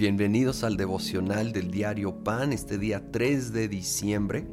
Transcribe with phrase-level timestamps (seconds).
[0.00, 4.46] Bienvenidos al devocional del diario Pan, este día 3 de diciembre.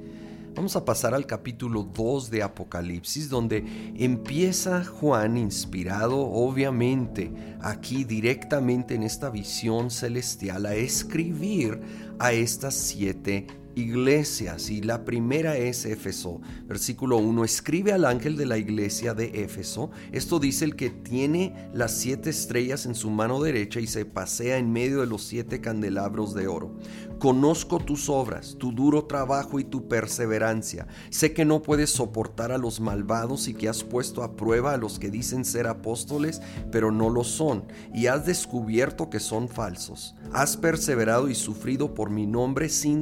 [0.53, 3.63] Vamos a pasar al capítulo 2 de Apocalipsis, donde
[3.95, 7.31] empieza Juan, inspirado obviamente
[7.61, 11.79] aquí directamente en esta visión celestial, a escribir
[12.19, 16.41] a estas siete iglesias y la primera es Éfeso.
[16.65, 19.91] Versículo 1, escribe al ángel de la iglesia de Éfeso.
[20.11, 24.57] Esto dice el que tiene las siete estrellas en su mano derecha y se pasea
[24.57, 26.75] en medio de los siete candelabros de oro.
[27.19, 30.87] Conozco tus obras, tu duro trabajo y tu perseverancia.
[31.09, 34.77] Sé que no puedes soportar a los malvados y que has puesto a prueba a
[34.77, 36.41] los que dicen ser apóstoles,
[36.71, 40.15] pero no lo son, y has descubierto que son falsos.
[40.31, 43.01] Has perseverado y sufrido por mi nombre sin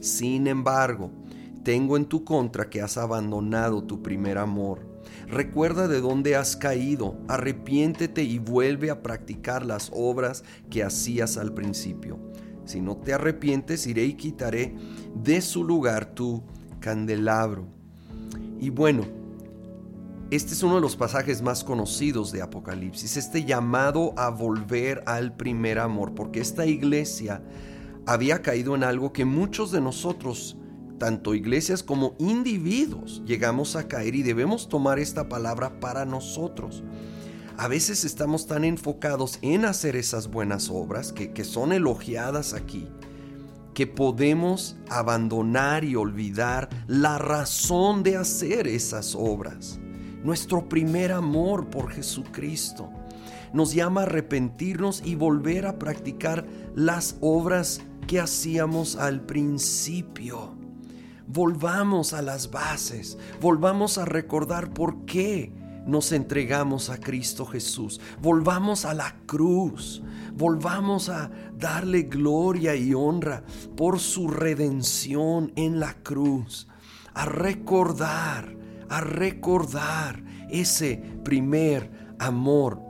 [0.00, 1.10] Sin embargo,
[1.64, 4.86] tengo en tu contra que has abandonado tu primer amor.
[5.26, 11.52] Recuerda de dónde has caído, arrepiéntete y vuelve a practicar las obras que hacías al
[11.54, 12.18] principio.
[12.64, 14.76] Si no te arrepientes, iré y quitaré
[15.14, 16.42] de su lugar tu
[16.80, 17.66] candelabro.
[18.60, 19.04] Y bueno,
[20.30, 25.36] este es uno de los pasajes más conocidos de Apocalipsis, este llamado a volver al
[25.36, 27.42] primer amor, porque esta iglesia
[28.06, 30.56] había caído en algo que muchos de nosotros,
[30.98, 36.82] tanto iglesias como individuos, llegamos a caer y debemos tomar esta palabra para nosotros
[37.58, 42.86] a veces estamos tan enfocados en hacer esas buenas obras que, son elogiadas aquí,
[43.72, 49.78] que podemos abandonar y olvidar la razón de hacer esas obras.
[50.22, 52.90] Nuestro primer amor por Jesucristo
[53.54, 60.54] nos llama a arrepentirnos y volver a practicar las obras que hacíamos al principio.
[61.26, 65.52] Volvamos a las bases, volvamos a recordar por qué
[65.86, 68.00] nos entregamos a Cristo Jesús.
[68.20, 70.02] Volvamos a la cruz.
[70.34, 73.42] Volvamos a darle gloria y honra
[73.76, 76.68] por su redención en la cruz.
[77.14, 78.54] A recordar,
[78.88, 82.82] a recordar ese primer amor.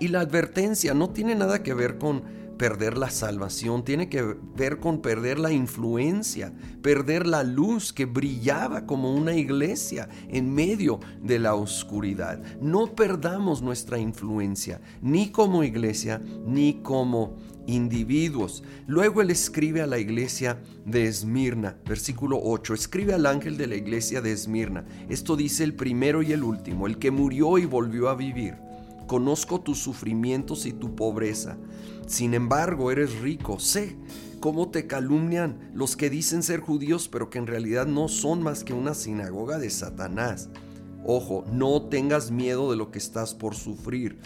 [0.00, 2.24] Y la advertencia no tiene nada que ver con
[2.56, 4.22] perder la salvación, tiene que
[4.56, 6.52] ver con perder la influencia,
[6.82, 12.42] perder la luz que brillaba como una iglesia en medio de la oscuridad.
[12.60, 17.36] No perdamos nuestra influencia, ni como iglesia, ni como
[17.66, 18.62] individuos.
[18.86, 23.74] Luego él escribe a la iglesia de Esmirna, versículo 8, escribe al ángel de la
[23.74, 24.84] iglesia de Esmirna.
[25.08, 28.65] Esto dice el primero y el último, el que murió y volvió a vivir
[29.06, 31.56] Conozco tus sufrimientos y tu pobreza.
[32.06, 33.58] Sin embargo, eres rico.
[33.58, 33.96] Sé
[34.40, 38.64] cómo te calumnian los que dicen ser judíos, pero que en realidad no son más
[38.64, 40.48] que una sinagoga de Satanás.
[41.04, 44.18] Ojo, no tengas miedo de lo que estás por sufrir.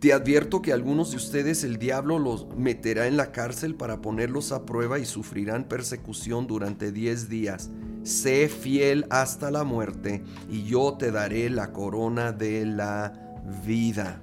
[0.00, 4.50] Te advierto que algunos de ustedes el diablo los meterá en la cárcel para ponerlos
[4.50, 7.70] a prueba y sufrirán persecución durante diez días.
[8.02, 13.29] Sé fiel hasta la muerte y yo te daré la corona de la
[13.64, 14.22] vida.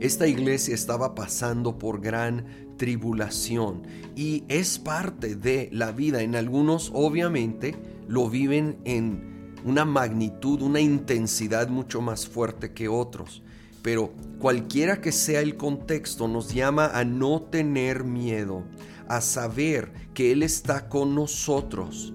[0.00, 2.44] Esta iglesia estaba pasando por gran
[2.76, 3.82] tribulación
[4.16, 6.22] y es parte de la vida.
[6.22, 7.74] En algunos obviamente
[8.08, 13.42] lo viven en una magnitud, una intensidad mucho más fuerte que otros.
[13.82, 18.64] Pero cualquiera que sea el contexto nos llama a no tener miedo,
[19.08, 22.14] a saber que Él está con nosotros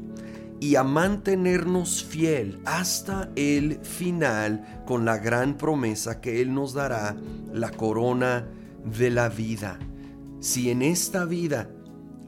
[0.59, 7.15] y a mantenernos fiel hasta el final con la gran promesa que Él nos dará,
[7.53, 8.47] la corona
[8.83, 9.79] de la vida.
[10.39, 11.69] Si en esta vida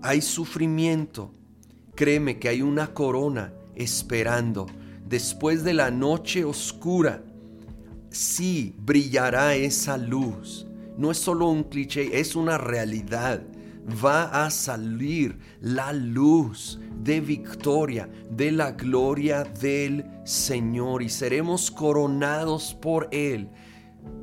[0.01, 1.33] hay sufrimiento,
[1.95, 4.67] créeme que hay una corona esperando.
[5.07, 7.23] Después de la noche oscura,
[8.09, 10.65] sí brillará esa luz.
[10.97, 13.41] No es solo un cliché, es una realidad
[14.03, 22.73] va a salir la luz de victoria, de la gloria del Señor y seremos coronados
[22.73, 23.49] por Él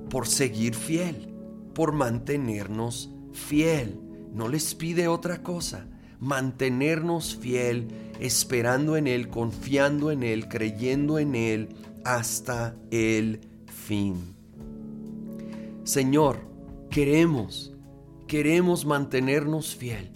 [0.09, 1.29] por seguir fiel,
[1.75, 4.01] por mantenernos fiel.
[4.33, 5.87] No les pide otra cosa,
[6.21, 7.89] mantenernos fiel,
[8.21, 11.69] esperando en Él, confiando en Él, creyendo en Él
[12.05, 14.35] hasta el fin.
[15.85, 16.41] Señor,
[16.91, 17.73] queremos
[18.29, 20.13] queremos mantenernos fiel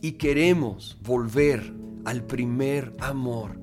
[0.00, 1.74] y queremos volver
[2.04, 3.60] al primer amor,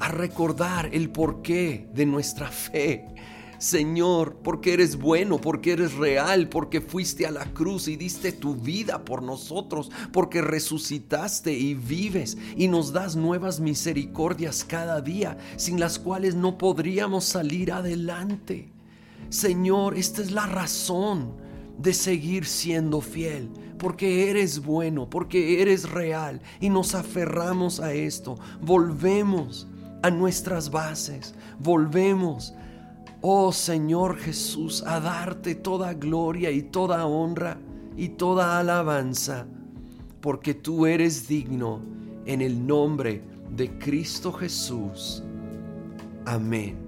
[0.00, 3.06] a recordar el porqué de nuestra fe.
[3.58, 8.54] Señor, porque eres bueno, porque eres real, porque fuiste a la cruz y diste tu
[8.54, 15.78] vida por nosotros, porque resucitaste y vives y nos das nuevas misericordias cada día, sin
[15.78, 18.72] las cuales no podríamos salir adelante.
[19.28, 21.45] Señor, esta es la razón
[21.78, 28.38] de seguir siendo fiel, porque eres bueno, porque eres real y nos aferramos a esto,
[28.60, 29.68] volvemos
[30.02, 32.54] a nuestras bases, volvemos,
[33.20, 37.58] oh Señor Jesús, a darte toda gloria y toda honra
[37.96, 39.46] y toda alabanza,
[40.20, 41.80] porque tú eres digno
[42.24, 45.22] en el nombre de Cristo Jesús.
[46.24, 46.85] Amén.